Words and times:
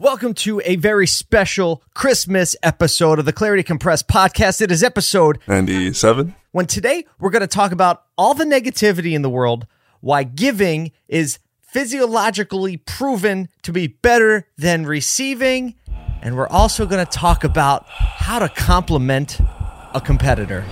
Welcome 0.00 0.34
to 0.34 0.60
a 0.64 0.74
very 0.74 1.06
special 1.06 1.80
Christmas 1.94 2.56
episode 2.64 3.20
of 3.20 3.26
the 3.26 3.32
Clarity 3.32 3.62
Compressed 3.62 4.08
podcast. 4.08 4.60
It 4.60 4.72
is 4.72 4.82
episode 4.82 5.38
97. 5.46 6.34
when 6.50 6.66
today 6.66 7.04
we're 7.20 7.30
going 7.30 7.42
to 7.42 7.46
talk 7.46 7.70
about 7.70 8.02
all 8.18 8.34
the 8.34 8.42
negativity 8.44 9.12
in 9.12 9.22
the 9.22 9.30
world, 9.30 9.68
why 10.00 10.24
giving 10.24 10.90
is 11.06 11.38
physiologically 11.60 12.76
proven 12.76 13.48
to 13.62 13.70
be 13.70 13.86
better 13.86 14.48
than 14.58 14.84
receiving, 14.84 15.76
and 16.22 16.36
we're 16.36 16.48
also 16.48 16.86
going 16.86 17.06
to 17.06 17.12
talk 17.12 17.44
about 17.44 17.86
how 17.86 18.40
to 18.40 18.48
compliment 18.48 19.38
a 19.94 20.00
competitor. 20.04 20.64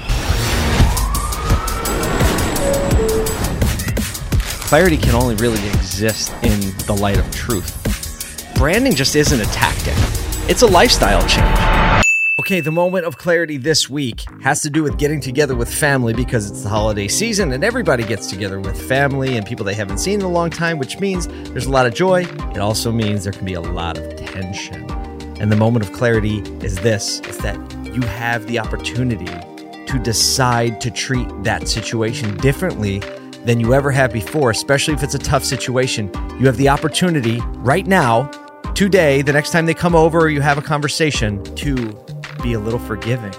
Clarity 4.66 4.96
can 4.96 5.14
only 5.14 5.36
really 5.36 5.64
exist 5.68 6.32
in 6.43 6.59
the 6.86 6.98
light 7.00 7.18
of 7.18 7.30
truth 7.32 7.82
branding 8.62 8.94
just 8.94 9.16
isn't 9.16 9.40
a 9.40 9.44
tactic, 9.46 9.92
it's 10.48 10.62
a 10.62 10.66
lifestyle 10.68 11.26
change. 11.26 12.07
Okay, 12.39 12.61
the 12.61 12.70
moment 12.70 13.04
of 13.04 13.18
clarity 13.18 13.57
this 13.57 13.90
week 13.90 14.22
has 14.40 14.62
to 14.62 14.70
do 14.70 14.84
with 14.84 14.96
getting 14.98 15.20
together 15.20 15.57
with 15.57 15.68
family 15.68 16.14
because 16.14 16.48
it's 16.48 16.62
the 16.62 16.68
holiday 16.68 17.08
season 17.08 17.50
and 17.50 17.64
everybody 17.64 18.04
gets 18.04 18.29
together 18.29 18.61
with 18.61 18.80
family 18.80 19.36
and 19.36 19.44
people 19.44 19.64
they 19.64 19.75
haven't 19.75 19.98
seen 19.98 20.20
in 20.20 20.25
a 20.25 20.30
long 20.30 20.48
time, 20.48 20.79
which 20.79 21.00
means 21.00 21.26
there's 21.50 21.67
a 21.67 21.70
lot 21.72 21.86
of 21.86 21.93
joy. 21.93 22.20
It 22.20 22.58
also 22.58 22.93
means 22.93 23.25
there 23.25 23.32
can 23.32 23.44
be 23.44 23.54
a 23.54 23.61
lot 23.61 23.98
of 23.98 24.14
tension. 24.14 24.89
And 25.40 25.50
the 25.50 25.56
moment 25.56 25.84
of 25.84 25.92
clarity 25.92 26.39
is 26.64 26.76
this 26.76 27.18
is 27.22 27.39
that 27.39 27.56
you 27.92 28.03
have 28.03 28.46
the 28.46 28.61
opportunity 28.61 29.26
to 29.86 30.00
decide 30.04 30.81
to 30.82 30.90
treat 30.92 31.26
that 31.42 31.67
situation 31.67 32.36
differently 32.36 33.00
than 33.44 33.58
you 33.58 33.75
ever 33.75 33.91
have 33.91 34.12
before, 34.12 34.53
especially 34.53 34.94
if 34.94 35.03
it's 35.03 35.17
a 35.17 35.19
tough 35.19 35.42
situation. 35.42 36.12
You 36.39 36.47
have 36.47 36.58
the 36.58 36.69
opportunity 36.69 37.41
right 37.56 37.89
now 37.89 38.31
today, 38.83 39.22
the 39.22 39.33
next 39.33 39.53
time 39.53 39.64
they 39.64 39.75
come 39.75 39.95
over 39.95 40.19
or 40.19 40.28
you 40.28 40.41
have 40.41 40.59
a 40.59 40.62
conversation, 40.62 41.42
to 41.55 41.92
be 42.42 42.55
a 42.55 42.59
little 42.59 42.81
forgiving 42.81 43.33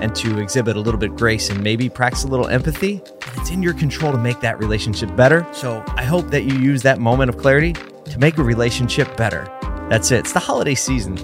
and 0.00 0.14
to 0.14 0.38
exhibit 0.38 0.74
a 0.74 0.80
little 0.80 0.98
bit 0.98 1.14
grace 1.14 1.50
and 1.50 1.62
maybe 1.62 1.90
practice 1.90 2.24
a 2.24 2.26
little 2.26 2.48
empathy. 2.48 3.02
And 3.26 3.38
it's 3.38 3.50
in 3.50 3.62
your 3.62 3.74
control 3.74 4.10
to 4.10 4.16
make 4.16 4.40
that 4.40 4.58
relationship 4.58 5.14
better. 5.14 5.46
So 5.52 5.84
I 5.96 6.04
hope 6.04 6.28
that 6.30 6.44
you 6.44 6.54
use 6.58 6.80
that 6.82 6.98
moment 6.98 7.28
of 7.28 7.36
clarity 7.36 7.74
to 7.74 8.18
make 8.18 8.38
a 8.38 8.42
relationship 8.42 9.18
better. 9.18 9.44
That's 9.90 10.10
it. 10.12 10.20
It's 10.20 10.32
the 10.32 10.40
holiday 10.40 10.74
season. 10.74 11.16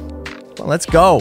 Well, 0.58 0.68
let's 0.68 0.84
go. 0.84 1.20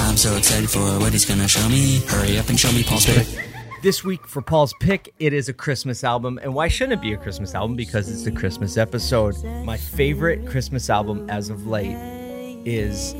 I'm 0.00 0.16
so 0.16 0.34
excited 0.36 0.70
for 0.70 0.80
what 0.98 1.12
he's 1.12 1.26
gonna 1.26 1.46
show 1.46 1.68
me. 1.68 2.00
Hurry 2.06 2.38
up 2.38 2.48
and 2.48 2.58
show 2.58 2.72
me 2.72 2.84
Paul's 2.84 3.04
pick. 3.04 3.53
This 3.84 4.02
week 4.02 4.26
for 4.26 4.40
Paul's 4.40 4.72
pick, 4.80 5.12
it 5.18 5.34
is 5.34 5.50
a 5.50 5.52
Christmas 5.52 6.04
album. 6.04 6.40
And 6.42 6.54
why 6.54 6.68
shouldn't 6.68 6.94
it 6.94 7.02
be 7.02 7.12
a 7.12 7.18
Christmas 7.18 7.54
album? 7.54 7.76
Because 7.76 8.08
it's 8.08 8.22
the 8.22 8.32
Christmas 8.32 8.78
episode. 8.78 9.34
My 9.62 9.76
favorite 9.76 10.46
Christmas 10.46 10.88
album 10.88 11.28
as 11.28 11.50
of 11.50 11.66
late 11.66 11.94
is 12.64 13.14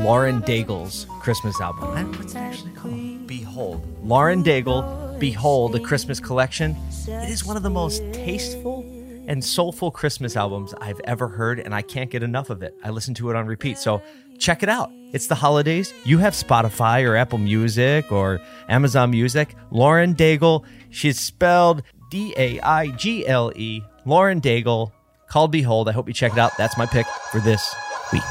Lauren 0.00 0.42
Daigle's 0.42 1.06
Christmas 1.20 1.60
album. 1.60 1.84
I- 1.90 2.02
What's 2.18 2.34
it 2.34 2.38
actually 2.38 2.72
called? 2.72 3.28
Behold. 3.28 3.86
Lauren 4.02 4.42
Daigle, 4.42 5.20
Behold, 5.20 5.76
a 5.76 5.78
Christmas 5.78 6.18
collection. 6.18 6.76
It 7.06 7.30
is 7.30 7.44
one 7.44 7.56
of 7.56 7.62
the 7.62 7.70
most 7.70 8.02
tasteful 8.12 8.81
and 9.26 9.44
soulful 9.44 9.90
Christmas 9.90 10.36
albums 10.36 10.74
I've 10.80 11.00
ever 11.04 11.28
heard, 11.28 11.60
and 11.60 11.74
I 11.74 11.82
can't 11.82 12.10
get 12.10 12.22
enough 12.22 12.50
of 12.50 12.62
it. 12.62 12.74
I 12.82 12.90
listen 12.90 13.14
to 13.14 13.30
it 13.30 13.36
on 13.36 13.46
repeat. 13.46 13.78
So 13.78 14.02
check 14.38 14.62
it 14.62 14.68
out. 14.68 14.90
It's 15.12 15.26
the 15.26 15.34
holidays. 15.34 15.92
You 16.04 16.18
have 16.18 16.32
Spotify 16.32 17.06
or 17.06 17.16
Apple 17.16 17.38
Music 17.38 18.10
or 18.10 18.40
Amazon 18.68 19.10
Music. 19.10 19.54
Lauren 19.70 20.14
Daigle, 20.14 20.64
she's 20.90 21.20
spelled 21.20 21.82
D 22.10 22.34
A 22.36 22.60
I 22.60 22.88
G 22.88 23.26
L 23.26 23.52
E. 23.54 23.82
Lauren 24.04 24.40
Daigle, 24.40 24.92
called 25.28 25.52
Behold. 25.52 25.88
I 25.88 25.92
hope 25.92 26.08
you 26.08 26.14
check 26.14 26.32
it 26.32 26.38
out. 26.38 26.52
That's 26.58 26.76
my 26.76 26.86
pick 26.86 27.06
for 27.30 27.40
this 27.40 27.74
week. 28.12 28.22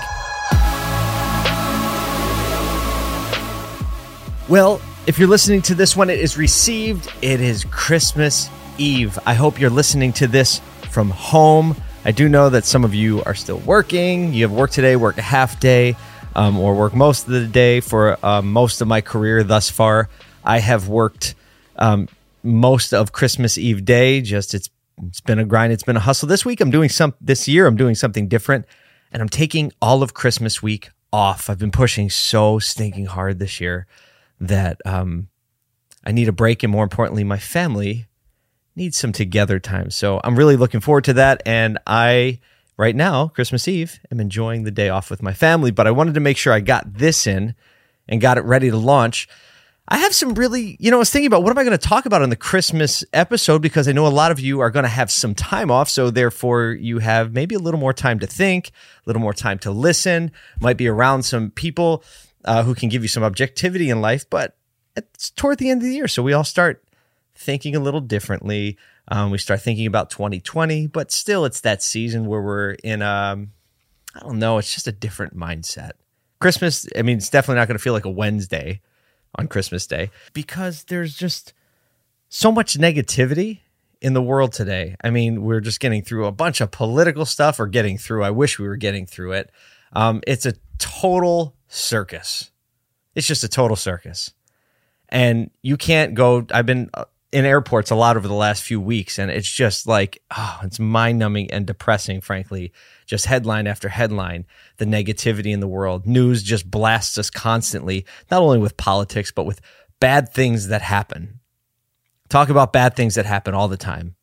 Well, 4.50 4.82
if 5.08 5.18
you're 5.18 5.30
listening 5.30 5.62
to 5.64 5.76
this 5.76 5.96
one, 5.96 6.10
it 6.10 6.20
is 6.20 6.38
received. 6.38 7.12
It 7.22 7.40
is 7.40 7.64
Christmas 7.66 8.50
Eve. 8.78 9.18
I 9.26 9.34
hope 9.34 9.60
you're 9.60 9.70
listening 9.70 10.14
to 10.14 10.28
this 10.28 10.62
from 10.92 11.10
home. 11.10 11.76
I 12.04 12.12
do 12.12 12.28
know 12.28 12.50
that 12.50 12.66
some 12.66 12.84
of 12.84 12.94
you 12.94 13.24
are 13.24 13.36
still 13.36 13.60
working. 13.60 14.34
You 14.34 14.44
have 14.44 14.52
work 14.52 14.72
today, 14.72 14.96
work 14.96 15.18
a 15.18 15.22
half 15.22 15.60
day, 15.60 15.96
um, 16.36 16.60
or 16.60 16.76
work 16.76 16.94
most 16.94 17.28
of 17.28 17.34
the 17.34 17.48
day. 17.48 17.80
For 17.80 18.18
um, 18.26 18.52
most 18.52 18.82
of 18.82 18.88
my 18.88 19.02
career 19.02 19.44
thus 19.44 19.70
far, 19.70 20.10
I 20.44 20.60
have 20.60 20.88
worked 20.88 21.36
um, 21.78 22.08
most 22.44 22.94
of 22.94 23.12
Christmas 23.12 23.58
Eve 23.58 23.86
day. 23.86 24.22
Just 24.22 24.54
it's 24.54 24.70
it's 25.04 25.22
been 25.22 25.40
a 25.40 25.46
grind. 25.46 25.74
It's 25.74 25.84
been 25.84 25.98
a 25.98 26.02
hustle. 26.02 26.28
This 26.28 26.46
week, 26.46 26.60
I'm 26.60 26.72
doing 26.72 26.90
some. 26.90 27.14
This 27.22 27.48
year, 27.48 27.68
I'm 27.68 27.78
doing 27.78 27.96
something 27.96 28.28
different, 28.28 28.66
and 29.12 29.22
I'm 29.22 29.30
taking 29.30 29.72
all 29.82 30.04
of 30.04 30.14
Christmas 30.14 30.62
week 30.62 30.90
off. 31.14 31.50
I've 31.50 31.60
been 31.60 31.72
pushing 31.72 32.10
so 32.10 32.60
stinking 32.60 33.06
hard 33.06 33.40
this 33.40 33.62
year 33.62 33.88
that 34.40 34.82
um, 34.86 35.30
I 36.06 36.12
need 36.12 36.28
a 36.28 36.34
break, 36.34 36.64
and 36.64 36.72
more 36.72 36.84
importantly, 36.84 37.24
my 37.24 37.38
family 37.40 38.08
needs 38.76 38.98
some 38.98 39.12
together 39.12 39.60
time. 39.60 39.90
So 39.90 40.22
I'm 40.24 40.38
really 40.38 40.56
looking 40.56 40.80
forward 40.80 41.04
to 41.06 41.14
that. 41.14 41.42
And 41.46 41.78
I, 41.86 42.40
right 42.78 42.96
now, 42.96 43.28
Christmas 43.28 43.68
Eve, 43.68 44.00
am 44.12 44.20
enjoying 44.20 44.64
the 44.64 44.72
day 44.72 44.90
off 44.90 45.10
with 45.10 45.22
my 45.22 45.34
family. 45.34 45.72
But 45.72 45.88
I 45.88 45.92
wanted 45.92 46.14
to 46.16 46.20
make 46.20 46.38
sure 46.38 46.54
I 46.54 46.60
got 46.60 46.94
this 46.94 47.28
in 47.28 47.56
and 48.08 48.22
got 48.22 48.38
it 48.38 48.46
ready 48.46 48.70
to 48.70 48.78
launch. 48.78 49.28
I 49.88 49.98
have 49.98 50.16
some 50.16 50.36
really, 50.36 50.78
you 50.80 50.90
know, 50.90 50.98
I 50.98 51.00
was 51.00 51.10
thinking 51.10 51.28
about 51.28 51.44
what 51.44 51.52
am 51.52 51.58
I 51.58 51.64
going 51.64 51.78
to 51.78 51.88
talk 51.88 52.06
about 52.06 52.22
on 52.22 52.30
the 52.30 52.38
Christmas 52.38 53.04
episode 53.12 53.62
because 53.62 53.90
I 53.90 53.92
know 53.92 54.08
a 54.08 54.10
lot 54.10 54.32
of 54.32 54.40
you 54.40 54.62
are 54.62 54.70
going 54.70 54.84
to 54.84 54.90
have 54.90 55.12
some 55.12 55.36
time 55.36 55.70
off. 55.70 55.90
So 55.90 56.10
therefore, 56.10 56.72
you 56.72 57.00
have 57.00 57.34
maybe 57.34 57.56
a 57.56 57.60
little 57.60 57.80
more 57.80 57.92
time 57.94 58.20
to 58.20 58.28
think, 58.28 58.70
a 58.70 59.10
little 59.10 59.22
more 59.22 59.34
time 59.34 59.60
to 59.60 59.72
listen, 59.72 60.32
might 60.62 60.78
be 60.78 60.88
around 60.88 61.24
some 61.24 61.52
people 61.52 62.06
uh, 62.46 62.64
who 62.64 62.74
can 62.74 62.88
give 62.88 63.02
you 63.02 63.10
some 63.10 63.24
objectivity 63.24 63.90
in 63.90 64.00
life. 64.00 64.30
But 64.30 64.56
it's 64.96 65.30
toward 65.32 65.58
the 65.58 65.70
end 65.70 65.82
of 65.82 65.88
the 65.88 65.96
year. 65.96 66.08
So 66.08 66.24
we 66.24 66.32
all 66.34 66.44
start 66.44 66.84
thinking 67.42 67.76
a 67.76 67.80
little 67.80 68.02
differently. 68.02 68.78
Um, 69.08 69.32
we 69.32 69.38
start 69.38 69.62
thinking 69.62 69.88
about 69.88 70.10
2020, 70.10 70.88
but 70.88 71.12
still, 71.12 71.46
it's 71.46 71.62
that 71.62 71.84
season 71.84 72.26
where 72.26 72.42
we're 72.42 72.72
in, 72.84 73.02
um, 73.02 73.52
I 74.16 74.20
don't 74.20 74.40
know, 74.40 74.58
it's 74.58 74.74
just 74.74 74.88
a 74.88 74.92
different 74.92 75.36
mindset. 75.36 75.92
Christmas, 76.40 76.88
I 76.98 77.02
mean, 77.02 77.18
it's 77.18 77.30
definitely 77.30 77.60
not 77.60 77.68
going 77.68 77.78
to 77.78 77.84
feel 77.84 77.94
like 77.94 78.06
a 78.06 78.10
Wednesday 78.10 78.82
on 79.36 79.48
Christmas 79.48 79.86
Day 79.88 80.12
because 80.34 80.86
there's 80.86 81.16
just 81.16 81.54
so 82.30 82.52
much 82.52 82.78
negativity 82.78 83.60
in 84.02 84.14
the 84.14 84.22
world 84.22 84.52
today. 84.52 84.96
I 85.04 85.12
mean, 85.12 85.44
we're 85.44 85.62
just 85.62 85.80
getting 85.80 86.02
through 86.02 86.26
a 86.26 86.32
bunch 86.32 86.62
of 86.62 86.72
political 86.72 87.26
stuff 87.26 87.60
or 87.60 87.68
getting 87.68 87.98
through. 87.98 88.24
I 88.24 88.32
wish 88.32 88.58
we 88.58 88.68
were 88.68 88.78
getting 88.78 89.06
through 89.06 89.34
it. 89.34 89.52
Um, 89.94 90.22
it's 90.26 90.46
a 90.46 90.54
total 90.80 91.56
circus. 91.68 92.52
It's 93.14 93.28
just 93.28 93.44
a 93.44 93.48
total 93.48 93.76
circus. 93.76 94.34
And 95.10 95.52
you 95.62 95.78
can't 95.78 96.16
go. 96.16 96.48
I've 96.52 96.66
been 96.66 96.90
uh, 96.94 97.06
in 97.32 97.46
airports 97.46 97.92
a 97.92 97.96
lot 97.96 98.18
over 98.18 98.28
the 98.28 98.34
last 98.34 98.62
few 98.62 98.82
weeks, 98.82 99.18
and 99.18 99.32
it's 99.32 99.50
just 99.50 99.88
like, 99.88 100.22
oh, 100.36 100.60
it's 100.64 100.80
mind 100.80 101.18
numbing 101.18 101.50
and 101.52 101.66
depressing, 101.66 102.20
frankly. 102.20 102.74
Just 103.06 103.26
headline 103.26 103.68
after 103.68 103.90
headline, 103.90 104.46
the 104.78 104.86
negativity 104.86 105.54
in 105.54 105.62
the 105.62 105.68
world. 105.68 106.06
News 106.06 106.44
just 106.44 106.70
blasts 106.70 107.18
us 107.18 107.30
constantly, 107.30 108.06
not 108.30 108.42
only 108.42 108.60
with 108.60 108.78
politics, 108.78 109.32
but 109.32 109.46
with 109.46 109.62
bad 110.00 110.34
things 110.34 110.68
that 110.68 110.82
happen. 110.82 111.40
Talk 112.28 112.50
about 112.50 112.74
bad 112.74 112.96
things 112.96 113.16
that 113.16 113.26
happen 113.26 113.54
all 113.54 113.68
the 113.68 113.78
time. 113.78 114.16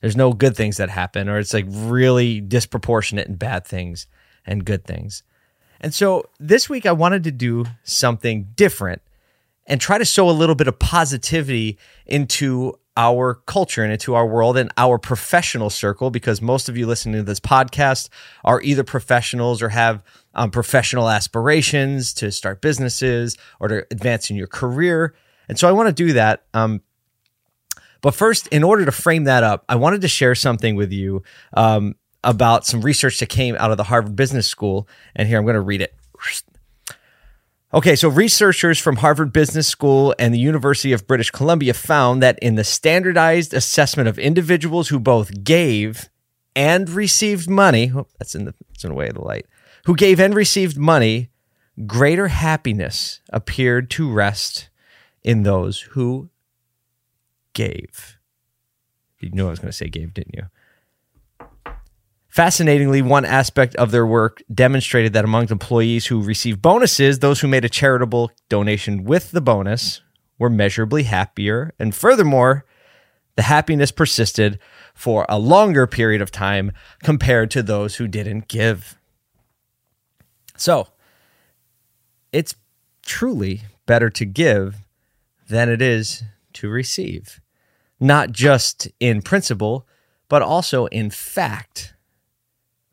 There's 0.00 0.16
no 0.16 0.32
good 0.32 0.56
things 0.56 0.78
that 0.78 0.90
happen, 0.90 1.28
or 1.28 1.38
it's 1.38 1.54
like 1.54 1.66
really 1.68 2.40
disproportionate 2.40 3.28
in 3.28 3.36
bad 3.36 3.66
things 3.66 4.06
and 4.46 4.64
good 4.64 4.84
things. 4.84 5.22
And 5.80 5.94
so 5.94 6.24
this 6.38 6.68
week, 6.68 6.84
I 6.84 6.92
wanted 6.92 7.24
to 7.24 7.30
do 7.30 7.64
something 7.84 8.48
different 8.54 9.02
and 9.70 9.80
try 9.80 9.96
to 9.96 10.04
sow 10.04 10.28
a 10.28 10.32
little 10.32 10.56
bit 10.56 10.66
of 10.66 10.78
positivity 10.80 11.78
into 12.04 12.74
our 12.96 13.36
culture 13.46 13.84
and 13.84 13.92
into 13.92 14.16
our 14.16 14.26
world 14.26 14.56
and 14.56 14.70
our 14.76 14.98
professional 14.98 15.70
circle 15.70 16.10
because 16.10 16.42
most 16.42 16.68
of 16.68 16.76
you 16.76 16.88
listening 16.88 17.14
to 17.14 17.22
this 17.22 17.38
podcast 17.38 18.08
are 18.44 18.60
either 18.62 18.82
professionals 18.82 19.62
or 19.62 19.68
have 19.68 20.02
um, 20.34 20.50
professional 20.50 21.08
aspirations 21.08 22.12
to 22.12 22.32
start 22.32 22.60
businesses 22.60 23.38
or 23.60 23.68
to 23.68 23.86
advance 23.92 24.28
in 24.28 24.36
your 24.36 24.48
career. 24.48 25.14
And 25.48 25.56
so 25.56 25.68
I 25.68 25.72
want 25.72 25.86
to 25.86 25.94
do 25.94 26.14
that. 26.14 26.44
Um, 26.52 26.82
but 28.00 28.14
first, 28.14 28.48
in 28.48 28.64
order 28.64 28.84
to 28.84 28.92
frame 28.92 29.24
that 29.24 29.44
up, 29.44 29.64
I 29.68 29.76
wanted 29.76 30.00
to 30.00 30.08
share 30.08 30.34
something 30.34 30.74
with 30.74 30.90
you 30.90 31.22
um, 31.54 31.94
about 32.24 32.66
some 32.66 32.80
research 32.80 33.20
that 33.20 33.28
came 33.28 33.54
out 33.54 33.70
of 33.70 33.76
the 33.76 33.84
Harvard 33.84 34.16
Business 34.16 34.48
School. 34.48 34.88
And 35.14 35.28
here 35.28 35.38
I'm 35.38 35.44
going 35.44 35.54
to 35.54 35.60
read 35.60 35.80
it. 35.80 35.94
Okay, 37.72 37.94
so 37.94 38.08
researchers 38.08 38.80
from 38.80 38.96
Harvard 38.96 39.32
Business 39.32 39.68
School 39.68 40.12
and 40.18 40.34
the 40.34 40.40
University 40.40 40.92
of 40.92 41.06
British 41.06 41.30
Columbia 41.30 41.72
found 41.72 42.20
that 42.20 42.36
in 42.40 42.56
the 42.56 42.64
standardized 42.64 43.54
assessment 43.54 44.08
of 44.08 44.18
individuals 44.18 44.88
who 44.88 44.98
both 44.98 45.44
gave 45.44 46.08
and 46.56 46.90
received 46.90 47.48
money, 47.48 47.92
oh, 47.94 48.08
that's 48.18 48.34
in 48.34 48.44
the 48.44 48.54
that's 48.70 48.82
in 48.82 48.90
the 48.90 48.96
way 48.96 49.06
of 49.06 49.14
the 49.14 49.22
light, 49.22 49.46
who 49.84 49.94
gave 49.94 50.18
and 50.18 50.34
received 50.34 50.76
money, 50.76 51.30
greater 51.86 52.26
happiness 52.26 53.20
appeared 53.32 53.88
to 53.90 54.10
rest 54.10 54.68
in 55.22 55.44
those 55.44 55.82
who 55.92 56.28
gave. 57.52 58.18
You 59.20 59.30
knew 59.30 59.46
I 59.46 59.50
was 59.50 59.60
going 59.60 59.70
to 59.70 59.76
say 59.76 59.88
gave, 59.88 60.12
didn't 60.12 60.34
you? 60.34 60.46
Fascinatingly, 62.30 63.02
one 63.02 63.24
aspect 63.24 63.74
of 63.74 63.90
their 63.90 64.06
work 64.06 64.40
demonstrated 64.54 65.12
that 65.12 65.24
among 65.24 65.50
employees 65.50 66.06
who 66.06 66.22
received 66.22 66.62
bonuses, 66.62 67.18
those 67.18 67.40
who 67.40 67.48
made 67.48 67.64
a 67.64 67.68
charitable 67.68 68.30
donation 68.48 69.02
with 69.02 69.32
the 69.32 69.40
bonus 69.40 70.00
were 70.38 70.48
measurably 70.48 71.02
happier. 71.02 71.74
And 71.76 71.92
furthermore, 71.92 72.64
the 73.34 73.42
happiness 73.42 73.90
persisted 73.90 74.60
for 74.94 75.26
a 75.28 75.40
longer 75.40 75.88
period 75.88 76.22
of 76.22 76.30
time 76.30 76.70
compared 77.02 77.50
to 77.50 77.64
those 77.64 77.96
who 77.96 78.06
didn't 78.06 78.46
give. 78.46 78.96
So, 80.56 80.86
it's 82.30 82.54
truly 83.04 83.62
better 83.86 84.08
to 84.08 84.24
give 84.24 84.76
than 85.48 85.68
it 85.68 85.82
is 85.82 86.22
to 86.52 86.68
receive, 86.68 87.40
not 87.98 88.30
just 88.30 88.86
in 89.00 89.20
principle, 89.20 89.84
but 90.28 90.42
also 90.42 90.86
in 90.86 91.10
fact 91.10 91.94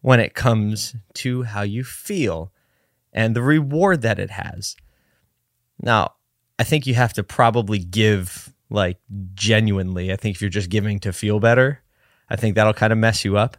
when 0.02 0.20
it 0.20 0.34
comes 0.34 0.96
to 1.14 1.44
how 1.44 1.62
you 1.62 1.84
feel 1.84 2.52
and 3.14 3.36
the 3.36 3.42
reward 3.42 4.02
that 4.02 4.20
it 4.20 4.32
has. 4.32 4.76
Now, 5.82 6.14
I 6.60 6.64
think 6.64 6.88
you 6.88 6.94
have 6.96 7.14
to 7.14 7.24
probably 7.24 7.80
give 7.80 8.54
like 8.70 8.98
genuinely. 9.34 10.12
I 10.12 10.16
think 10.16 10.36
if 10.36 10.42
you're 10.42 10.50
just 10.50 10.70
giving 10.70 11.00
to 11.00 11.14
feel 11.14 11.40
better, 11.40 11.82
I 12.30 12.36
think 12.36 12.56
that'll 12.56 12.74
kind 12.74 12.92
of 12.92 13.00
mess 13.00 13.24
you 13.24 13.38
up. 13.38 13.58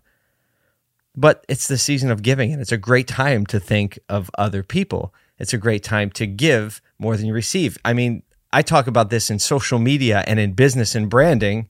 But 1.16 1.44
it's 1.48 1.66
the 1.66 1.78
season 1.78 2.10
of 2.10 2.22
giving, 2.22 2.52
and 2.52 2.60
it's 2.60 2.72
a 2.72 2.76
great 2.76 3.08
time 3.08 3.44
to 3.46 3.58
think 3.58 3.98
of 4.08 4.30
other 4.38 4.62
people. 4.62 5.12
It's 5.38 5.52
a 5.52 5.58
great 5.58 5.82
time 5.82 6.10
to 6.10 6.26
give 6.26 6.80
more 6.98 7.16
than 7.16 7.26
you 7.26 7.32
receive. 7.32 7.78
I 7.84 7.92
mean, 7.92 8.22
I 8.52 8.62
talk 8.62 8.86
about 8.86 9.10
this 9.10 9.30
in 9.30 9.38
social 9.38 9.78
media 9.78 10.22
and 10.26 10.38
in 10.38 10.52
business 10.52 10.94
and 10.94 11.10
branding. 11.10 11.68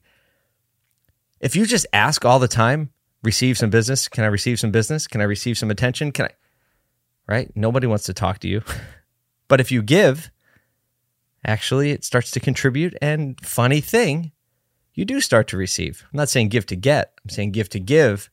If 1.39 1.55
you 1.55 1.65
just 1.65 1.87
ask 1.93 2.25
all 2.25 2.39
the 2.39 2.47
time, 2.47 2.91
receive 3.23 3.57
some 3.57 3.69
business, 3.69 4.07
can 4.07 4.23
I 4.23 4.27
receive 4.27 4.59
some 4.59 4.71
business? 4.71 5.07
Can 5.07 5.21
I 5.21 5.25
receive 5.25 5.57
some 5.57 5.71
attention? 5.71 6.11
Can 6.11 6.25
I? 6.25 6.31
Right? 7.27 7.51
Nobody 7.55 7.87
wants 7.87 8.05
to 8.05 8.13
talk 8.13 8.39
to 8.39 8.47
you. 8.47 8.61
but 9.47 9.59
if 9.59 9.71
you 9.71 9.81
give, 9.81 10.31
actually 11.45 11.91
it 11.91 12.03
starts 12.03 12.31
to 12.31 12.39
contribute 12.39 12.95
and 13.01 13.39
funny 13.41 13.81
thing, 13.81 14.31
you 14.93 15.05
do 15.05 15.21
start 15.21 15.47
to 15.49 15.57
receive. 15.57 16.05
I'm 16.11 16.17
not 16.17 16.29
saying 16.29 16.49
give 16.49 16.65
to 16.67 16.75
get. 16.75 17.13
I'm 17.23 17.29
saying 17.29 17.51
give 17.51 17.69
to 17.69 17.79
give. 17.79 18.29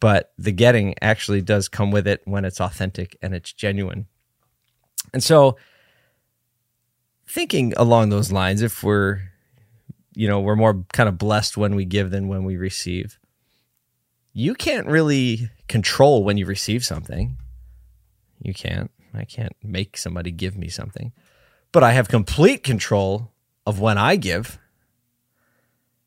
But 0.00 0.32
the 0.36 0.52
getting 0.52 0.94
actually 1.00 1.40
does 1.40 1.68
come 1.68 1.90
with 1.90 2.06
it 2.06 2.20
when 2.24 2.44
it's 2.44 2.60
authentic 2.60 3.16
and 3.22 3.34
it's 3.34 3.52
genuine. 3.52 4.06
And 5.12 5.22
so 5.22 5.56
thinking 7.26 7.72
along 7.76 8.10
those 8.10 8.30
lines, 8.30 8.60
if 8.60 8.82
we're, 8.82 9.20
you 10.14 10.28
know, 10.28 10.40
we're 10.40 10.56
more 10.56 10.84
kind 10.92 11.08
of 11.08 11.16
blessed 11.16 11.56
when 11.56 11.74
we 11.74 11.84
give 11.84 12.10
than 12.10 12.28
when 12.28 12.44
we 12.44 12.56
receive, 12.56 13.18
you 14.34 14.54
can't 14.54 14.88
really 14.88 15.48
control 15.68 16.24
when 16.24 16.36
you 16.36 16.44
receive 16.44 16.84
something. 16.84 17.38
You 18.42 18.52
can't. 18.52 18.90
I 19.14 19.24
can't 19.24 19.54
make 19.62 19.96
somebody 19.96 20.32
give 20.32 20.58
me 20.58 20.68
something. 20.68 21.12
But 21.70 21.84
I 21.84 21.92
have 21.92 22.08
complete 22.08 22.64
control 22.64 23.32
of 23.64 23.80
when 23.80 23.96
I 23.96 24.16
give. 24.16 24.58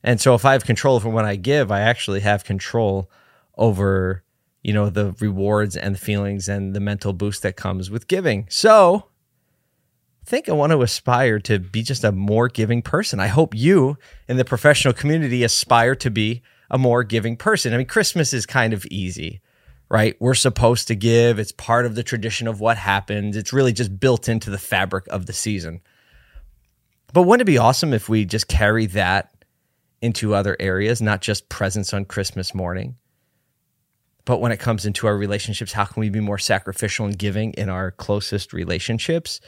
And 0.04 0.20
so 0.20 0.36
if 0.36 0.44
I 0.46 0.52
have 0.52 0.66
control 0.66 0.98
over 0.98 1.10
when 1.10 1.26
I 1.26 1.38
give, 1.38 1.72
I 1.72 1.80
actually 1.80 2.20
have 2.20 2.44
control 2.44 3.10
over, 3.58 4.24
you 4.62 4.74
know, 4.74 4.90
the 4.90 5.16
rewards 5.20 5.78
and 5.78 5.96
the 5.96 6.00
feelings 6.00 6.50
and 6.50 6.76
the 6.76 6.82
mental 6.82 7.14
boost 7.14 7.44
that 7.44 7.56
comes 7.56 7.90
with 7.90 8.08
giving. 8.08 8.46
So 8.50 9.08
I 10.22 10.26
think 10.26 10.50
I 10.50 10.52
want 10.52 10.74
to 10.74 10.82
aspire 10.82 11.40
to 11.40 11.60
be 11.60 11.82
just 11.82 12.04
a 12.04 12.12
more 12.12 12.50
giving 12.50 12.82
person. 12.82 13.22
I 13.22 13.28
hope 13.28 13.56
you 13.56 13.98
in 14.28 14.36
the 14.36 14.46
professional 14.46 14.94
community 14.94 15.46
aspire 15.46 15.96
to 15.96 16.12
be 16.12 16.42
a 16.70 16.78
more 16.78 17.04
giving 17.04 17.38
person. 17.38 17.74
I 17.74 17.78
mean, 17.78 17.88
Christmas 17.88 18.34
is 18.34 18.46
kind 18.46 18.74
of 18.74 18.86
easy, 18.92 19.42
right? 19.90 20.16
We're 20.20 20.34
supposed 20.34 20.88
to 20.88 20.96
give. 20.96 21.40
It's 21.40 21.52
part 21.52 21.86
of 21.86 21.96
the 21.96 22.04
tradition 22.04 22.48
of 22.48 22.60
what 22.60 22.78
happens. 22.78 23.36
It's 23.36 23.54
really 23.54 23.74
just 23.74 24.00
built 24.00 24.28
into 24.30 24.50
the 24.50 24.58
fabric 24.58 25.08
of 25.08 25.26
the 25.26 25.34
season. 25.34 25.82
But 27.14 27.24
wouldn't 27.24 27.48
it 27.48 27.52
be 27.52 27.58
awesome 27.58 27.94
if 27.94 28.10
we 28.10 28.26
just 28.26 28.48
carry 28.48 28.86
that 28.88 29.32
into 30.02 30.36
other 30.36 30.58
areas, 30.60 31.02
not 31.02 31.22
just 31.22 31.50
presents 31.50 31.94
on 31.94 32.06
Christmas 32.06 32.54
morning? 32.54 32.96
But 34.26 34.42
when 34.42 34.52
it 34.52 34.60
comes 34.60 34.86
into 34.86 35.08
our 35.08 35.16
relationships, 35.16 35.72
how 35.72 35.86
can 35.86 36.02
we 36.02 36.10
be 36.10 36.20
more 36.20 36.38
sacrificial 36.38 37.06
and 37.06 37.18
giving 37.18 37.54
in 37.54 37.70
our 37.70 37.92
closest 37.92 38.52
relationships? 38.52 39.40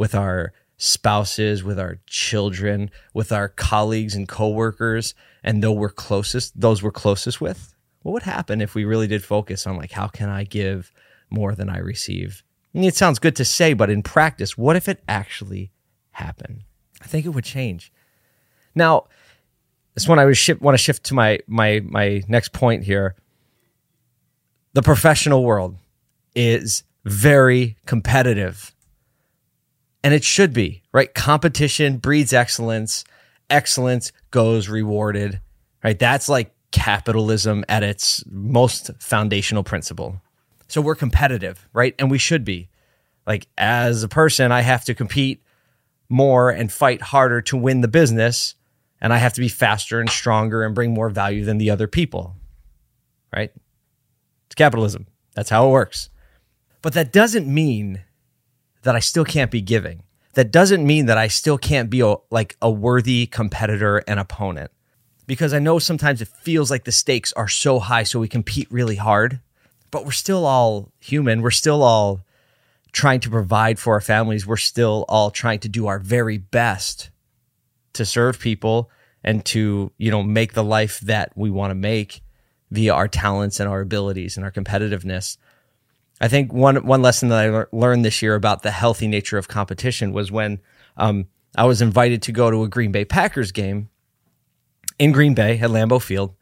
with 0.00 0.14
our 0.14 0.54
spouses, 0.78 1.62
with 1.62 1.78
our 1.78 1.98
children, 2.06 2.90
with 3.12 3.32
our 3.32 3.48
colleagues 3.50 4.14
and 4.14 4.26
coworkers, 4.26 5.14
and 5.42 5.62
though 5.62 5.72
we're 5.72 5.90
closest, 5.90 6.58
those 6.58 6.82
we're 6.82 6.90
closest 6.90 7.40
with, 7.40 7.74
what 8.02 8.12
would 8.12 8.22
happen 8.22 8.60
if 8.60 8.74
we 8.74 8.84
really 8.84 9.06
did 9.06 9.24
focus 9.24 9.66
on 9.66 9.76
like 9.76 9.92
how 9.92 10.08
can 10.08 10.28
I 10.28 10.44
give 10.44 10.92
more 11.30 11.54
than 11.54 11.68
I 11.68 11.78
receive? 11.78 12.42
I 12.74 12.78
mean, 12.78 12.88
it 12.88 12.96
sounds 12.96 13.18
good 13.18 13.36
to 13.36 13.44
say, 13.44 13.72
but 13.74 13.90
in 13.90 14.02
practice, 14.02 14.56
what 14.56 14.76
if 14.76 14.88
it 14.88 15.02
actually 15.08 15.70
happened? 16.12 16.62
I 17.02 17.06
think 17.06 17.26
it 17.26 17.30
would 17.30 17.44
change. 17.44 17.92
Now, 18.74 19.06
this 19.94 20.06
one 20.06 20.18
I 20.18 20.24
would 20.24 20.36
shift, 20.36 20.60
want 20.60 20.76
to 20.76 20.82
shift 20.82 21.04
to 21.04 21.14
my 21.14 21.40
my 21.46 21.80
my 21.84 22.22
next 22.28 22.52
point 22.52 22.84
here. 22.84 23.16
The 24.72 24.82
professional 24.82 25.44
world 25.44 25.76
is 26.34 26.84
very 27.04 27.76
competitive. 27.86 28.74
And 30.02 30.14
it 30.14 30.24
should 30.24 30.52
be, 30.52 30.82
right? 30.92 31.12
Competition 31.12 31.98
breeds 31.98 32.32
excellence. 32.32 33.04
Excellence 33.50 34.12
goes 34.30 34.68
rewarded, 34.68 35.40
right? 35.84 35.98
That's 35.98 36.28
like 36.28 36.54
capitalism 36.70 37.64
at 37.68 37.82
its 37.82 38.24
most 38.30 38.90
foundational 39.00 39.64
principle. 39.64 40.20
So 40.68 40.80
we're 40.80 40.94
competitive, 40.94 41.68
right? 41.72 41.94
And 41.98 42.10
we 42.10 42.18
should 42.18 42.44
be. 42.44 42.68
Like, 43.26 43.48
as 43.58 44.02
a 44.02 44.08
person, 44.08 44.52
I 44.52 44.60
have 44.60 44.84
to 44.86 44.94
compete 44.94 45.42
more 46.08 46.50
and 46.50 46.72
fight 46.72 47.02
harder 47.02 47.42
to 47.42 47.56
win 47.56 47.80
the 47.80 47.88
business. 47.88 48.54
And 49.00 49.12
I 49.12 49.18
have 49.18 49.32
to 49.34 49.40
be 49.40 49.48
faster 49.48 50.00
and 50.00 50.10
stronger 50.10 50.62
and 50.62 50.74
bring 50.74 50.92
more 50.92 51.10
value 51.10 51.44
than 51.44 51.58
the 51.58 51.70
other 51.70 51.86
people, 51.86 52.36
right? 53.34 53.50
It's 54.46 54.54
capitalism. 54.54 55.06
That's 55.34 55.50
how 55.50 55.68
it 55.68 55.72
works. 55.72 56.10
But 56.82 56.92
that 56.94 57.12
doesn't 57.12 57.46
mean 57.46 58.04
that 58.82 58.96
I 58.96 59.00
still 59.00 59.24
can't 59.24 59.50
be 59.50 59.60
giving. 59.60 60.02
That 60.34 60.52
doesn't 60.52 60.86
mean 60.86 61.06
that 61.06 61.18
I 61.18 61.28
still 61.28 61.58
can't 61.58 61.90
be 61.90 62.00
a, 62.00 62.14
like 62.30 62.56
a 62.62 62.70
worthy 62.70 63.26
competitor 63.26 63.98
and 64.06 64.20
opponent. 64.20 64.70
Because 65.26 65.52
I 65.54 65.58
know 65.58 65.78
sometimes 65.78 66.20
it 66.20 66.28
feels 66.28 66.70
like 66.70 66.84
the 66.84 66.92
stakes 66.92 67.32
are 67.34 67.48
so 67.48 67.78
high, 67.78 68.02
so 68.02 68.20
we 68.20 68.28
compete 68.28 68.70
really 68.70 68.96
hard, 68.96 69.40
but 69.90 70.04
we're 70.04 70.10
still 70.12 70.44
all 70.44 70.92
human. 71.00 71.42
We're 71.42 71.50
still 71.50 71.82
all 71.82 72.20
trying 72.92 73.20
to 73.20 73.30
provide 73.30 73.78
for 73.78 73.94
our 73.94 74.00
families. 74.00 74.46
We're 74.46 74.56
still 74.56 75.04
all 75.08 75.30
trying 75.30 75.60
to 75.60 75.68
do 75.68 75.86
our 75.86 75.98
very 75.98 76.38
best 76.38 77.10
to 77.92 78.04
serve 78.04 78.38
people 78.38 78.90
and 79.22 79.44
to, 79.46 79.92
you 79.98 80.10
know, 80.10 80.22
make 80.22 80.54
the 80.54 80.64
life 80.64 81.00
that 81.00 81.32
we 81.36 81.50
want 81.50 81.70
to 81.70 81.74
make 81.76 82.22
via 82.70 82.92
our 82.94 83.08
talents 83.08 83.60
and 83.60 83.68
our 83.68 83.80
abilities 83.80 84.36
and 84.36 84.44
our 84.44 84.52
competitiveness. 84.52 85.36
I 86.20 86.28
think 86.28 86.52
one 86.52 86.76
one 86.86 87.02
lesson 87.02 87.30
that 87.30 87.54
I 87.54 87.64
learned 87.76 88.04
this 88.04 88.20
year 88.20 88.34
about 88.34 88.62
the 88.62 88.70
healthy 88.70 89.08
nature 89.08 89.38
of 89.38 89.48
competition 89.48 90.12
was 90.12 90.30
when 90.30 90.60
um, 90.96 91.26
I 91.56 91.64
was 91.64 91.80
invited 91.80 92.22
to 92.22 92.32
go 92.32 92.50
to 92.50 92.62
a 92.62 92.68
Green 92.68 92.92
Bay 92.92 93.04
Packers 93.04 93.52
game 93.52 93.88
in 94.98 95.12
Green 95.12 95.34
Bay 95.34 95.58
at 95.58 95.70
Lambeau 95.70 96.00
Field. 96.00 96.34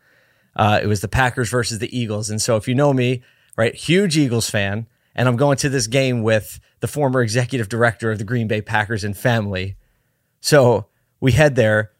Uh, 0.56 0.80
it 0.82 0.86
was 0.86 1.00
the 1.00 1.08
Packers 1.08 1.50
versus 1.50 1.78
the 1.78 1.96
Eagles, 1.96 2.30
and 2.30 2.42
so 2.42 2.56
if 2.56 2.66
you 2.66 2.74
know 2.74 2.92
me, 2.92 3.22
right, 3.56 3.74
huge 3.74 4.18
Eagles 4.18 4.50
fan, 4.50 4.88
and 5.14 5.28
I'm 5.28 5.36
going 5.36 5.56
to 5.58 5.68
this 5.68 5.86
game 5.86 6.22
with 6.22 6.58
the 6.80 6.88
former 6.88 7.22
executive 7.22 7.68
director 7.68 8.10
of 8.10 8.18
the 8.18 8.24
Green 8.24 8.48
Bay 8.48 8.60
Packers 8.60 9.04
and 9.04 9.16
family. 9.16 9.76
So 10.40 10.86
we 11.20 11.32
head 11.32 11.54
there. 11.54 11.92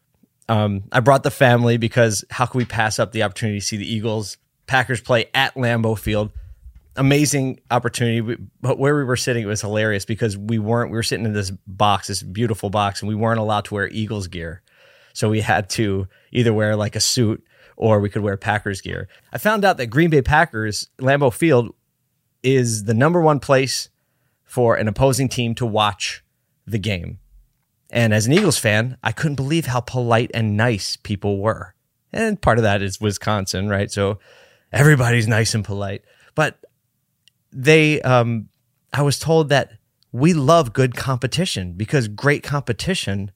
Um, 0.49 0.83
I 0.91 0.99
brought 0.99 1.23
the 1.23 1.31
family 1.31 1.77
because 1.77 2.25
how 2.31 2.45
can 2.45 2.57
we 2.57 2.65
pass 2.65 2.99
up 2.99 3.11
the 3.11 3.23
opportunity 3.23 3.59
to 3.59 3.65
see 3.65 3.77
the 3.77 3.91
Eagles 3.93 4.37
Packers 4.67 4.99
play 4.99 5.27
at 5.33 5.53
Lambeau 5.55 5.97
Field? 5.97 6.31
Amazing 6.99 7.59
opportunity. 7.71 8.37
But 8.61 8.77
where 8.77 8.95
we 8.95 9.03
were 9.03 9.15
sitting, 9.15 9.43
it 9.43 9.47
was 9.47 9.61
hilarious 9.61 10.05
because 10.05 10.37
we 10.37 10.59
weren't, 10.59 10.91
we 10.91 10.97
were 10.97 11.03
sitting 11.03 11.25
in 11.25 11.33
this 11.33 11.51
box, 11.65 12.07
this 12.07 12.21
beautiful 12.21 12.69
box, 12.69 13.01
and 13.01 13.09
we 13.09 13.15
weren't 13.15 13.39
allowed 13.39 13.65
to 13.65 13.73
wear 13.73 13.87
Eagles 13.89 14.27
gear. 14.27 14.61
So 15.13 15.29
we 15.29 15.41
had 15.41 15.69
to 15.71 16.07
either 16.31 16.53
wear 16.53 16.75
like 16.75 16.95
a 16.95 16.99
suit 16.99 17.43
or 17.75 17.99
we 17.99 18.09
could 18.09 18.21
wear 18.21 18.37
Packers 18.37 18.81
gear. 18.81 19.07
I 19.33 19.37
found 19.37 19.65
out 19.65 19.77
that 19.77 19.87
Green 19.87 20.09
Bay 20.09 20.21
Packers, 20.21 20.89
Lambeau 20.99 21.33
Field, 21.33 21.73
is 22.43 22.83
the 22.83 22.93
number 22.93 23.21
one 23.21 23.39
place 23.39 23.89
for 24.43 24.75
an 24.75 24.87
opposing 24.87 25.29
team 25.29 25.55
to 25.55 25.65
watch 25.65 26.23
the 26.67 26.79
game. 26.79 27.19
And 27.89 28.13
as 28.13 28.27
an 28.27 28.33
Eagles 28.33 28.59
fan, 28.59 28.97
I 29.01 29.11
couldn't 29.11 29.35
believe 29.35 29.65
how 29.65 29.79
polite 29.79 30.31
and 30.33 30.55
nice 30.55 30.95
people 30.97 31.39
were. 31.39 31.73
And 32.11 32.41
part 32.41 32.57
of 32.57 32.63
that 32.63 32.81
is 32.81 33.01
Wisconsin, 33.01 33.69
right? 33.69 33.89
So 33.89 34.19
everybody's 34.71 35.27
nice 35.27 35.55
and 35.55 35.65
polite. 35.65 36.03
They 37.51 38.01
um, 38.01 38.49
I 38.93 39.01
was 39.01 39.19
told 39.19 39.49
that 39.49 39.73
we 40.11 40.33
love 40.33 40.73
good 40.73 40.95
competition 40.95 41.73
because 41.73 42.07
great 42.07 42.43
competition 42.43 43.31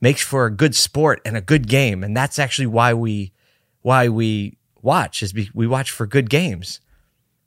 makes 0.00 0.22
for 0.22 0.46
a 0.46 0.50
good 0.50 0.74
sport 0.74 1.20
and 1.24 1.36
a 1.36 1.40
good 1.40 1.68
game, 1.68 2.04
and 2.04 2.16
that's 2.16 2.38
actually 2.38 2.66
why 2.66 2.94
we 2.94 3.32
why 3.82 4.08
we 4.08 4.58
watch 4.82 5.22
is 5.22 5.34
we 5.34 5.66
watch 5.66 5.90
for 5.90 6.06
good 6.06 6.30
games. 6.30 6.80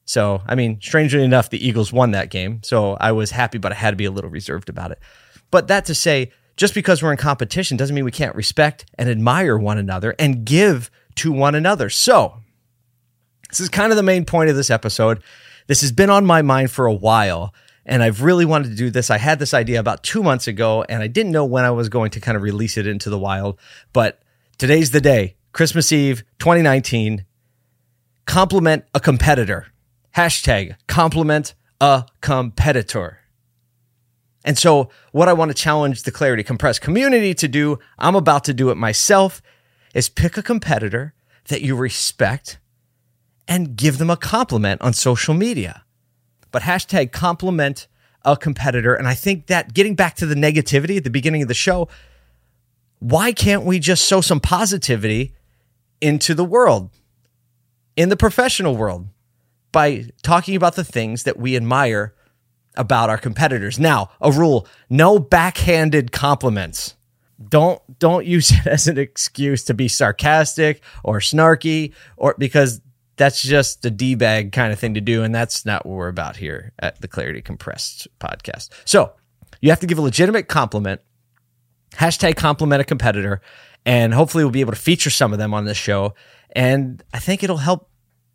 So, 0.06 0.42
I 0.46 0.56
mean, 0.56 0.80
strangely 0.82 1.24
enough, 1.24 1.50
the 1.50 1.66
Eagles 1.66 1.94
won 1.94 2.12
that 2.12 2.30
game. 2.30 2.62
So 2.64 2.98
I 3.00 3.12
was 3.12 3.32
happy, 3.32 3.58
but 3.58 3.72
I 3.72 3.76
had 3.76 3.92
to 3.92 3.96
be 3.96 4.06
a 4.06 4.12
little 4.12 4.30
reserved 4.30 4.68
about 4.68 4.92
it. 4.92 5.00
But 5.52 5.68
that 5.68 5.86
to 5.86 5.96
say, 5.96 6.32
just 6.58 6.74
because 6.74 7.02
we're 7.02 7.12
in 7.12 7.18
competition 7.18 7.78
doesn't 7.78 7.96
mean 7.96 8.04
we 8.04 8.12
can't 8.12 8.36
respect 8.36 8.86
and 8.98 9.10
admire 9.10 9.58
one 9.58 9.78
another 9.78 10.14
and 10.20 10.44
give 10.44 10.92
to 11.16 11.32
one 11.32 11.56
another. 11.56 11.90
So, 11.90 12.42
this 13.50 13.60
is 13.60 13.70
kind 13.70 13.92
of 13.92 13.96
the 13.96 14.04
main 14.04 14.26
point 14.26 14.50
of 14.50 14.56
this 14.56 14.70
episode. 14.70 15.22
This 15.68 15.82
has 15.82 15.92
been 15.92 16.10
on 16.10 16.26
my 16.26 16.42
mind 16.42 16.72
for 16.72 16.86
a 16.86 16.94
while, 16.94 17.54
and 17.86 18.04
I've 18.04 18.22
really 18.22 18.46
wanted 18.46 18.70
to 18.70 18.76
do 18.76 18.90
this. 18.90 19.10
I 19.10 19.18
had 19.18 19.40
this 19.40 19.54
idea 19.54 19.80
about 19.80 20.04
two 20.04 20.24
months 20.24 20.48
ago, 20.48 20.84
and 20.88 21.02
I 21.02 21.08
didn't 21.08 21.32
know 21.32 21.46
when 21.46 21.66
I 21.66 21.72
was 21.72 21.90
going 21.90 22.12
to 22.12 22.22
kind 22.22 22.36
of 22.36 22.44
release 22.44 22.78
it 22.78 22.88
into 22.88 23.10
the 23.10 23.20
wild. 23.20 23.60
But 23.94 24.22
today's 24.58 24.92
the 24.92 25.02
day, 25.02 25.36
Christmas 25.54 25.92
Eve 25.92 26.24
2019. 26.40 27.26
Compliment 28.26 28.86
a 28.94 29.00
competitor. 29.00 29.68
Hashtag 30.16 30.76
compliment 30.88 31.56
a 31.80 32.06
competitor. 32.22 33.20
And 34.44 34.58
so, 34.58 34.90
what 35.12 35.28
I 35.28 35.34
want 35.34 35.50
to 35.50 35.56
challenge 35.56 36.04
the 36.04 36.12
Clarity 36.12 36.44
Compress 36.44 36.80
community 36.80 37.34
to 37.36 37.48
do, 37.48 37.80
I'm 38.00 38.16
about 38.16 38.44
to 38.46 38.54
do 38.54 38.70
it 38.70 38.76
myself, 38.76 39.42
is 39.94 40.10
pick 40.10 40.38
a 40.38 40.44
competitor 40.44 41.14
that 41.48 41.62
you 41.62 41.76
respect 41.76 42.60
and 43.48 43.76
give 43.76 43.98
them 43.98 44.10
a 44.10 44.18
compliment 44.18 44.82
on 44.82 44.94
social 44.94 45.34
media. 45.34 45.84
But 46.52 46.64
hashtag 46.64 47.12
compliment 47.12 47.88
a 48.24 48.38
competitor. 48.38 48.94
And 48.94 49.08
I 49.08 49.14
think 49.14 49.48
that 49.48 49.74
getting 49.74 49.96
back 49.96 50.16
to 50.18 50.26
the 50.26 50.36
negativity 50.36 50.98
at 50.98 51.04
the 51.04 51.10
beginning 51.10 51.42
of 51.42 51.48
the 51.48 51.54
show, 51.54 51.88
why 53.00 53.32
can't 53.32 53.64
we 53.64 53.80
just 53.80 54.06
sow 54.08 54.22
some 54.22 54.40
positivity 54.40 55.34
into 56.00 56.34
the 56.34 56.46
world, 56.46 56.92
in 57.96 58.10
the 58.10 58.18
professional 58.18 58.76
world, 58.76 59.08
by 59.72 60.06
talking 60.22 60.56
about 60.56 60.76
the 60.76 60.84
things 60.84 61.24
that 61.24 61.38
we 61.38 61.56
admire 61.56 62.14
about 62.76 63.10
our 63.10 63.18
competitors? 63.18 63.80
Now, 63.80 64.12
a 64.22 64.32
rule 64.32 64.68
no 64.90 65.18
backhanded 65.18 66.12
compliments. 66.12 66.96
Don't 67.50 67.82
don't 67.98 68.26
use 68.26 68.52
it 68.52 68.68
as 68.68 68.88
an 68.88 69.00
excuse 69.00 69.64
to 69.64 69.74
be 69.74 69.88
sarcastic 69.88 70.84
or 71.04 71.20
snarky 71.20 71.94
or 72.18 72.36
because 72.38 72.82
that's 73.18 73.42
just 73.42 73.86
a 73.86 73.92
D 73.92 74.16
bag 74.16 74.52
kind 74.52 74.72
of 74.74 74.80
thing 74.80 74.94
to 74.96 75.02
do. 75.02 75.24
And 75.24 75.34
that's 75.34 75.66
not 75.66 75.86
what 75.86 75.96
we're 75.96 76.08
about 76.08 76.38
here 76.38 76.72
at 76.80 77.02
the 77.02 77.08
Clarity 77.08 77.42
Compressed 77.42 78.08
podcast. 78.20 78.70
So 78.86 79.14
you 79.62 79.70
have 79.70 79.80
to 79.82 79.88
give 79.88 79.98
a 79.98 80.02
legitimate 80.02 80.48
compliment, 80.48 81.02
hashtag 81.94 82.36
compliment 82.36 82.82
a 82.82 82.86
competitor, 82.86 83.42
and 83.86 84.14
hopefully 84.14 84.44
we'll 84.44 84.52
be 84.52 84.62
able 84.62 84.74
to 84.74 84.80
feature 84.80 85.10
some 85.10 85.34
of 85.34 85.40
them 85.40 85.54
on 85.54 85.66
this 85.66 85.78
show. 85.78 86.14
And 86.54 87.04
I 87.14 87.20
think 87.20 87.44
it'll 87.44 87.58
help 87.58 87.90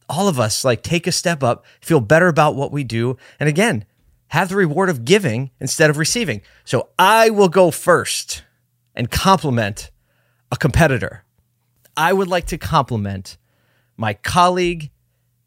all 0.09 0.28
of 0.28 0.38
us 0.38 0.64
like 0.64 0.83
take 0.83 1.06
a 1.06 1.12
step 1.12 1.42
up, 1.42 1.64
feel 1.80 2.00
better 2.00 2.28
about 2.28 2.54
what 2.54 2.73
we 2.73 2.85
do. 2.85 3.16
And 3.40 3.49
again, 3.49 3.85
have 4.28 4.49
the 4.49 4.56
reward 4.56 4.88
of 4.88 5.04
giving 5.04 5.50
instead 5.61 5.90
of 5.90 5.99
receiving. 5.99 6.42
So 6.64 6.90
I 6.99 7.30
will 7.30 7.49
go 7.49 7.71
first 7.71 8.42
and 8.95 9.11
compliment 9.11 9.90
a 10.50 10.56
competitor. 10.56 11.25
I 11.97 12.12
would 12.12 12.28
like 12.28 12.47
to 12.47 12.59
compliment 12.59 13.37
my 13.96 14.14
colleague 14.14 14.90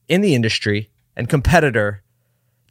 in 0.08 0.22
the 0.22 0.36
industry 0.36 0.90
and 1.16 1.30
competitor, 1.30 2.04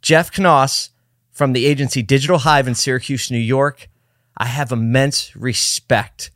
Jeff 0.01 0.37
Knoss 0.37 0.89
from 1.31 1.53
the 1.53 1.65
agency 1.65 2.01
Digital 2.01 2.39
Hive 2.39 2.67
in 2.67 2.75
Syracuse, 2.75 3.31
New 3.31 3.37
York. 3.37 3.87
I 4.37 4.45
have 4.45 4.71
immense 4.71 5.35
respect 5.35 6.31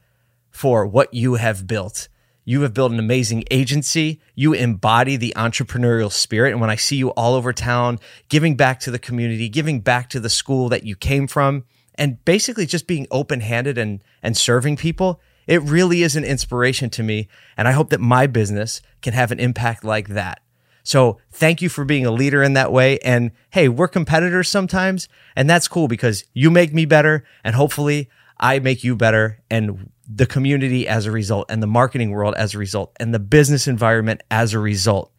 for 0.49 0.85
what 0.85 1.13
you 1.13 1.35
have 1.35 1.67
built. 1.67 2.07
You 2.45 2.61
have 2.61 2.73
built 2.73 2.91
an 2.91 2.99
amazing 2.99 3.45
agency. 3.51 4.21
You 4.35 4.53
embody 4.53 5.15
the 5.15 5.33
entrepreneurial 5.35 6.11
spirit. 6.11 6.51
And 6.51 6.61
when 6.61 6.69
I 6.69 6.75
see 6.75 6.97
you 6.97 7.09
all 7.11 7.35
over 7.35 7.53
town, 7.53 7.99
giving 8.29 8.55
back 8.55 8.79
to 8.81 8.91
the 8.91 8.99
community, 8.99 9.47
giving 9.47 9.79
back 9.79 10.09
to 10.09 10.19
the 10.19 10.29
school 10.29 10.69
that 10.69 10.83
you 10.83 10.95
came 10.95 11.27
from, 11.27 11.63
and 11.95 12.23
basically 12.25 12.65
just 12.65 12.87
being 12.87 13.07
open 13.11 13.39
handed 13.39 13.77
and, 13.77 14.03
and 14.21 14.35
serving 14.35 14.77
people, 14.77 15.21
it 15.47 15.61
really 15.61 16.03
is 16.03 16.15
an 16.15 16.23
inspiration 16.23 16.89
to 16.91 17.03
me. 17.03 17.27
And 17.57 17.67
I 17.67 17.71
hope 17.71 17.89
that 17.89 17.99
my 18.01 18.27
business 18.27 18.81
can 19.01 19.13
have 19.13 19.31
an 19.31 19.39
impact 19.39 19.83
like 19.83 20.09
that. 20.09 20.41
So 20.83 21.17
thank 21.31 21.61
you 21.61 21.69
for 21.69 21.85
being 21.85 22.05
a 22.05 22.11
leader 22.11 22.43
in 22.43 22.53
that 22.53 22.71
way. 22.71 22.99
And 22.99 23.31
hey, 23.51 23.69
we're 23.69 23.87
competitors 23.87 24.49
sometimes, 24.49 25.07
and 25.35 25.49
that's 25.49 25.67
cool 25.67 25.87
because 25.87 26.25
you 26.33 26.51
make 26.51 26.73
me 26.73 26.85
better, 26.85 27.23
and 27.43 27.55
hopefully 27.55 28.09
I 28.37 28.59
make 28.59 28.83
you 28.83 28.95
better, 28.95 29.41
and 29.49 29.89
the 30.05 30.25
community 30.25 30.85
as 30.85 31.05
a 31.05 31.11
result, 31.11 31.49
and 31.49 31.63
the 31.63 31.67
marketing 31.67 32.11
world 32.11 32.35
as 32.35 32.53
a 32.53 32.57
result, 32.57 32.91
and 32.99 33.13
the 33.13 33.19
business 33.19 33.67
environment 33.67 34.21
as 34.29 34.53
a 34.53 34.59
result 34.59 35.11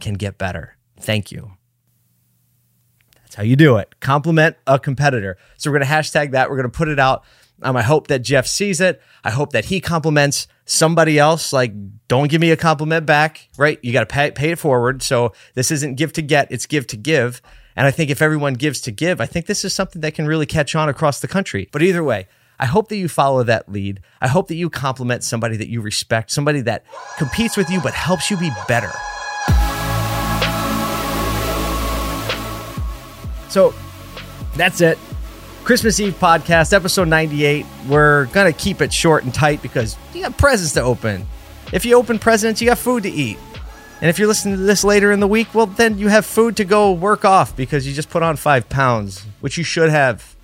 can 0.00 0.14
get 0.14 0.38
better. 0.38 0.76
Thank 0.98 1.30
you. 1.30 1.52
That's 3.22 3.36
how 3.36 3.44
you 3.44 3.54
do 3.54 3.76
it. 3.76 4.00
Compliment 4.00 4.56
a 4.66 4.78
competitor. 4.78 5.38
So 5.56 5.70
we're 5.70 5.78
going 5.78 5.88
to 5.88 5.94
hashtag 5.94 6.32
that. 6.32 6.50
We're 6.50 6.56
going 6.56 6.70
to 6.70 6.76
put 6.76 6.88
it 6.88 6.98
out. 6.98 7.24
Um, 7.62 7.76
I 7.76 7.82
hope 7.82 8.08
that 8.08 8.20
Jeff 8.20 8.46
sees 8.46 8.80
it. 8.80 9.00
I 9.24 9.30
hope 9.30 9.52
that 9.52 9.66
he 9.66 9.80
compliments 9.80 10.48
somebody 10.64 11.18
else. 11.18 11.52
Like, 11.52 11.72
don't 12.08 12.28
give 12.28 12.40
me 12.40 12.50
a 12.50 12.56
compliment 12.56 13.06
back, 13.06 13.48
right? 13.56 13.78
You 13.82 13.92
got 13.92 14.00
to 14.00 14.06
pay, 14.06 14.30
pay 14.30 14.50
it 14.50 14.58
forward. 14.58 15.02
So 15.02 15.32
this 15.54 15.70
isn't 15.70 15.96
give 15.96 16.12
to 16.14 16.22
get, 16.22 16.50
it's 16.50 16.66
give 16.66 16.86
to 16.88 16.96
give. 16.96 17.40
And 17.76 17.86
I 17.86 17.90
think 17.90 18.10
if 18.10 18.20
everyone 18.20 18.54
gives 18.54 18.80
to 18.82 18.90
give, 18.90 19.20
I 19.20 19.26
think 19.26 19.46
this 19.46 19.64
is 19.64 19.72
something 19.72 20.02
that 20.02 20.14
can 20.14 20.26
really 20.26 20.46
catch 20.46 20.74
on 20.74 20.88
across 20.88 21.20
the 21.20 21.28
country. 21.28 21.68
But 21.72 21.82
either 21.82 22.04
way, 22.04 22.26
I 22.58 22.66
hope 22.66 22.88
that 22.88 22.96
you 22.96 23.08
follow 23.08 23.42
that 23.44 23.68
lead. 23.68 24.00
I 24.20 24.28
hope 24.28 24.48
that 24.48 24.54
you 24.54 24.70
compliment 24.70 25.24
somebody 25.24 25.56
that 25.56 25.68
you 25.68 25.80
respect, 25.80 26.30
somebody 26.30 26.60
that 26.62 26.84
competes 27.16 27.56
with 27.56 27.70
you 27.70 27.80
but 27.80 27.94
helps 27.94 28.30
you 28.30 28.36
be 28.36 28.50
better. 28.68 28.92
So 33.48 33.74
that's 34.54 34.80
it. 34.80 34.98
Christmas 35.64 36.00
Eve 36.00 36.14
podcast, 36.14 36.72
episode 36.72 37.06
98. 37.06 37.64
We're 37.86 38.26
going 38.26 38.52
to 38.52 38.58
keep 38.58 38.80
it 38.80 38.92
short 38.92 39.22
and 39.22 39.32
tight 39.32 39.62
because 39.62 39.96
you 40.12 40.22
got 40.22 40.36
presents 40.36 40.72
to 40.72 40.82
open. 40.82 41.24
If 41.72 41.84
you 41.84 41.94
open 41.94 42.18
presents, 42.18 42.60
you 42.60 42.66
got 42.66 42.78
food 42.78 43.04
to 43.04 43.08
eat. 43.08 43.38
And 44.00 44.10
if 44.10 44.18
you're 44.18 44.26
listening 44.26 44.56
to 44.56 44.62
this 44.62 44.82
later 44.82 45.12
in 45.12 45.20
the 45.20 45.28
week, 45.28 45.54
well, 45.54 45.66
then 45.66 45.98
you 45.98 46.08
have 46.08 46.26
food 46.26 46.56
to 46.56 46.64
go 46.64 46.90
work 46.90 47.24
off 47.24 47.54
because 47.54 47.86
you 47.86 47.94
just 47.94 48.10
put 48.10 48.24
on 48.24 48.34
five 48.34 48.68
pounds, 48.68 49.24
which 49.40 49.56
you 49.56 49.62
should 49.62 49.88
have. 49.88 50.34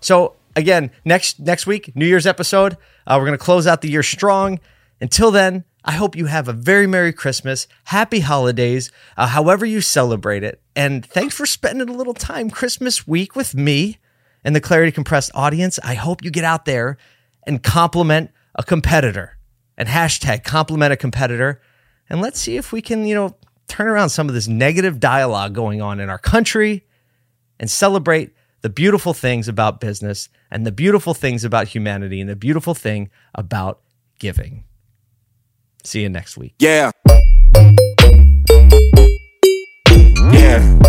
So 0.00 0.34
again, 0.54 0.90
next 1.06 1.40
next 1.40 1.66
week, 1.66 1.96
New 1.96 2.06
Year's 2.06 2.26
episode, 2.26 2.76
uh, 3.06 3.16
we're 3.18 3.26
going 3.26 3.38
to 3.38 3.42
close 3.42 3.66
out 3.66 3.80
the 3.80 3.90
year 3.90 4.02
strong. 4.02 4.60
Until 5.00 5.30
then, 5.30 5.64
I 5.86 5.92
hope 5.92 6.14
you 6.14 6.26
have 6.26 6.48
a 6.48 6.52
very 6.52 6.86
Merry 6.86 7.14
Christmas, 7.14 7.66
Happy 7.84 8.20
Holidays, 8.20 8.92
uh, 9.16 9.28
however 9.28 9.64
you 9.64 9.80
celebrate 9.80 10.42
it. 10.44 10.60
And 10.76 11.06
thanks 11.06 11.34
for 11.34 11.46
spending 11.46 11.88
a 11.88 11.94
little 11.94 12.12
time 12.12 12.50
Christmas 12.50 13.06
week 13.06 13.34
with 13.34 13.54
me 13.54 13.96
and 14.44 14.54
the 14.54 14.60
Clarity 14.60 14.92
Compressed 14.92 15.30
audience. 15.34 15.78
I 15.82 15.94
hope 15.94 16.24
you 16.24 16.30
get 16.30 16.44
out 16.44 16.64
there 16.64 16.96
and 17.46 17.62
compliment 17.62 18.30
a 18.54 18.62
competitor 18.62 19.36
and 19.76 19.88
hashtag 19.88 20.44
compliment 20.44 20.92
a 20.92 20.96
competitor. 20.96 21.60
And 22.08 22.20
let's 22.20 22.40
see 22.40 22.56
if 22.56 22.72
we 22.72 22.82
can, 22.82 23.06
you 23.06 23.14
know, 23.14 23.36
turn 23.68 23.86
around 23.86 24.10
some 24.10 24.28
of 24.28 24.34
this 24.34 24.48
negative 24.48 25.00
dialogue 25.00 25.54
going 25.54 25.80
on 25.80 26.00
in 26.00 26.10
our 26.10 26.18
country 26.18 26.84
and 27.58 27.70
celebrate 27.70 28.34
the 28.62 28.68
beautiful 28.68 29.14
things 29.14 29.48
about 29.48 29.80
business 29.80 30.28
and 30.50 30.66
the 30.66 30.72
beautiful 30.72 31.14
things 31.14 31.44
about 31.44 31.68
humanity 31.68 32.20
and 32.20 32.28
the 32.28 32.36
beautiful 32.36 32.74
thing 32.74 33.10
about 33.34 33.80
giving. 34.18 34.64
See 35.84 36.02
you 36.02 36.08
next 36.08 36.36
week. 36.36 36.54
Yeah. 36.58 36.90
Yeah. 40.32 40.79